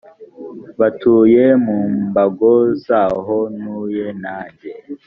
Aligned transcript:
batuye 0.79 1.43
mu 1.65 1.77
mbago 2.07 2.51
z’aho 2.83 3.37
ntuye 3.55 4.05
nanjye 4.23 4.71